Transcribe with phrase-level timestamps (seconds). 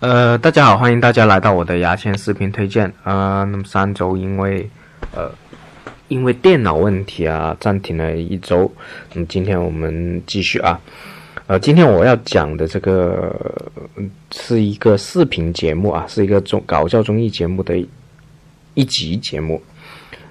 [0.00, 2.92] 呃，大家好，欢迎大家来到我的牙签视频推荐。
[3.02, 4.70] 呃，那么上周因为
[5.12, 5.28] 呃
[6.06, 8.70] 因为电脑问题啊暂停了一周，
[9.12, 10.80] 那么今天我们继续啊。
[11.48, 13.34] 呃，今天我要讲的这个
[14.30, 17.84] 是一个视频节目啊，是一个综搞笑综艺节目的
[18.74, 19.60] 一集节目，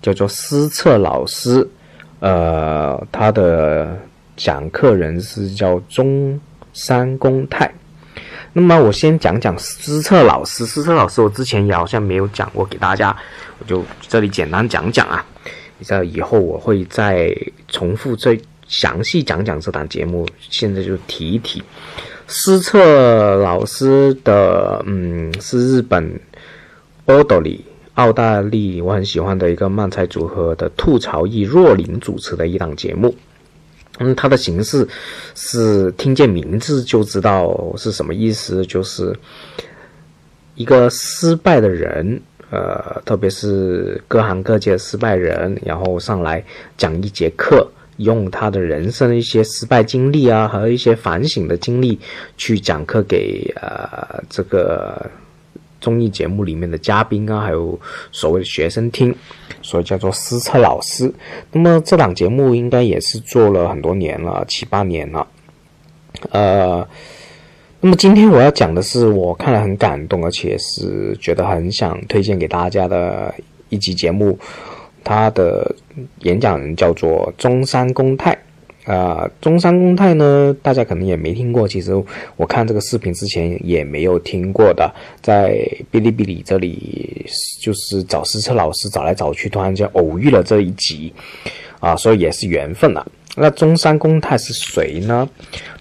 [0.00, 1.68] 叫做私测老师。
[2.20, 3.98] 呃，他的
[4.36, 6.38] 讲课人是叫中
[6.72, 7.68] 山公泰。
[8.58, 10.66] 那么我先讲讲施策老师。
[10.66, 13.16] 施策老师，我之前也好像没有讲过给大家，
[13.60, 15.24] 我就这里简单讲讲啊。
[15.78, 17.32] 你知道以后我会再
[17.68, 18.36] 重复再
[18.66, 20.26] 详细讲讲这档节目。
[20.40, 21.62] 现在就提一提，
[22.26, 26.20] 施策老师的，嗯，是日本
[27.04, 27.64] 波多里
[27.94, 33.14] 澳大利我很喜欢的一个漫才组合的吐槽艺若琳主持的一档节目。
[33.98, 34.86] 嗯，它的形式
[35.34, 39.14] 是听见名字就知道是什么意思，就是
[40.54, 42.20] 一个失败的人，
[42.50, 46.44] 呃，特别是各行各业失败人，然后上来
[46.76, 51.98] 讲一节课，用他的人生一些失败经历啊，和一些反省的经历
[52.36, 55.10] 去讲课给呃这个。
[55.80, 57.78] 综艺节目里面的嘉宾啊，还有
[58.10, 59.14] 所谓的学生听，
[59.62, 61.12] 所以叫做施策老师。
[61.52, 65.26] 那么这档节目应该也是做了很多年了，七八年了。
[66.30, 66.86] 呃，
[67.80, 73.34] 那么今天我要讲的是我看了很感动，而且是觉得很想推荐给大家的
[73.68, 74.38] 一集节目。
[75.04, 75.74] 他的
[76.20, 78.36] 演讲人叫做中山公泰。
[78.88, 81.68] 啊，中山公泰呢，大家可能也没听过。
[81.68, 81.92] 其实
[82.36, 85.58] 我看这个视频之前也没有听过的，在
[85.92, 87.26] 哔哩哔哩这里
[87.60, 91.12] 就是找施策老师找来找去，突然间偶遇了这一集，
[91.80, 93.06] 啊，所以也是缘分了。
[93.36, 95.28] 那中山公泰是谁呢？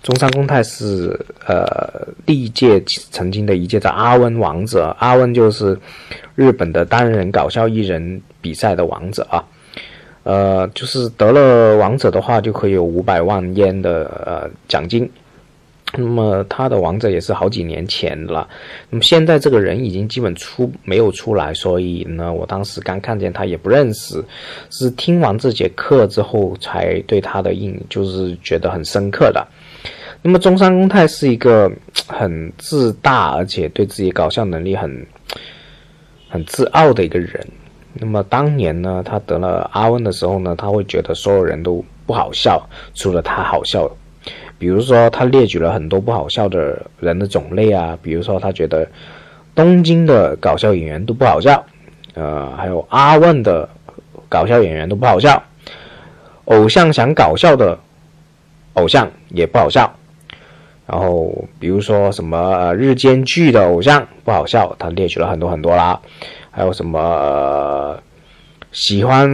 [0.04, 5.80] 中山公泰是呃历届曾经的一届的阿温王者，阿温就是
[6.36, 9.42] 日本的单人搞笑艺人比赛的王者啊。
[10.28, 15.10] 呃，就是得了王者的话，就可以有五百万烟的呃奖金。
[15.94, 18.46] 那么他的王者也是好几年前了。
[18.90, 24.22] 那么现在这个人已经基本出没有出来，所以呢，我当时刚看见他也不认识，
[24.70, 29.48] 是听完这节课之后才对他的印就是觉得很深刻的。
[30.22, 31.72] 那么中山公泰是一个
[32.06, 35.08] 很自大，而且对自己搞笑能力很
[36.28, 37.48] 很自傲的一个人。
[38.00, 42.62] 那么当年呢，他得了阿温的时候呢，他会觉得所有人都不好笑，
[42.94, 43.90] 除了他好笑。
[44.60, 48.88] 比如说，他列举了很多不好笑的人的种类啊，比如说他觉得
[49.54, 51.64] 东京的搞笑演员都不好笑，
[52.16, 53.70] 呃，还有阿问的
[54.28, 55.42] 搞笑演员都不好笑，
[56.46, 57.78] 偶像想搞笑的
[58.74, 59.94] 偶像也不好笑。
[60.88, 66.00] 然后比如说什么日间剧的偶像不好笑，他列举了很多很多啦。
[66.58, 67.96] 还有什么
[68.72, 69.30] 喜欢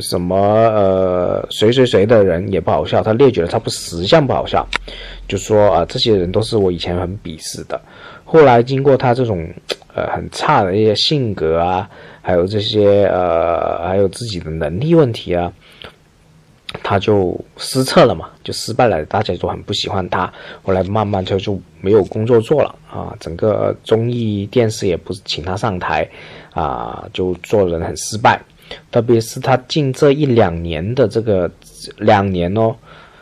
[0.00, 4.66] 什么呃谁谁谁的人也不好笑，他列举了他不多十项不好笑，
[5.28, 7.78] 就说啊这些人都是我以前很鄙视的。
[8.24, 9.46] 后来经过他这种
[9.94, 11.86] 呃很差的一些性格啊，
[12.22, 15.52] 还有这些呃还有自己的能力问题啊。
[16.90, 20.28] 他就失策了嘛，就失败了，大家都很不喜欢他。
[20.60, 26.04] 后来慢慢就就没有工作做了啊，整个综艺电视也不请他上台
[26.52, 28.42] 啊，就做人很失败。
[28.90, 31.48] 特别是他近这一两年的这个
[31.98, 32.74] 两年哦，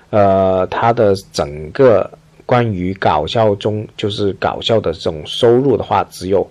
[0.09, 2.11] 呃，他的整个
[2.47, 6.51] 关于搞笑中就是搞笑的这种收入的话，只有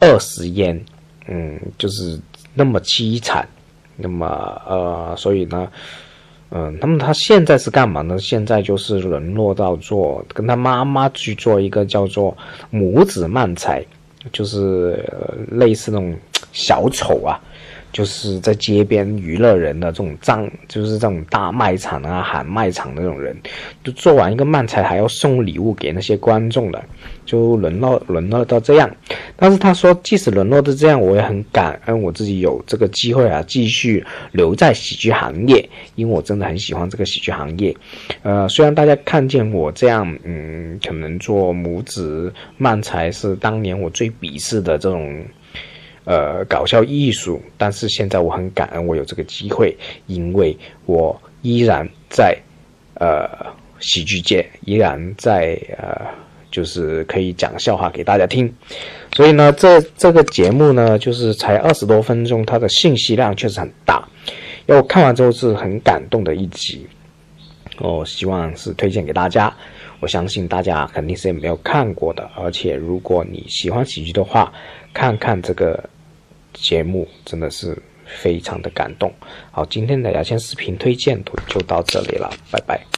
[0.00, 0.82] 二十烟，
[1.28, 2.18] 嗯，就是
[2.54, 3.46] 那么凄惨。
[3.96, 4.26] 那么
[4.66, 5.68] 呃，所以呢。
[6.54, 8.18] 嗯，那么他现在是干嘛呢？
[8.18, 12.36] 现在就是沦落到做跟他妈妈去做一个叫做
[12.68, 13.82] 母子漫才，
[14.32, 15.02] 就是
[15.50, 16.14] 类似那种
[16.52, 17.40] 小丑啊。
[17.92, 23.36] 就是在街边娱乐人的这种仗，就是这种大卖场啊、喊卖场的那种人，
[23.84, 26.82] 就做完一个漫才还要送礼物给那些观众的，
[27.26, 28.90] 就沦落沦落到这样。
[29.36, 34.02] 但是他说，即使沦落到这样，我也很感恩我自己有这个机会啊，继续
[34.32, 37.76] 留在喜剧行业，因为我真的很喜欢这个喜剧行业。
[38.22, 45.22] 呃，虽然大家看见我这样，嗯，可能做母子漫才是当年我最鄙视的这种。
[46.04, 49.76] 呃，搞笑艺术，但是现在我很感恩我有这个机会，
[50.06, 52.36] 因为我依然在
[52.94, 53.28] 呃
[53.78, 56.00] 喜剧界，依然在呃
[56.50, 58.52] 就是可以讲笑话给大家听，
[59.14, 64.06] 所以呢，这这个节目呢，就是才二十多分钟，它的信息量确实很大，
[64.66, 66.84] 因为我看完之后是很感动的一集，
[67.78, 69.54] 我希望是推荐给大家。
[70.02, 72.28] 我相信大家肯定是没有看过的。
[72.36, 74.52] 而且如果你喜欢喜剧的话，
[74.92, 75.88] 看看这个
[76.52, 79.12] 节目真的是非常的感动。
[79.52, 82.92] 好，今天的牙签视频推荐就到这里了，拜拜。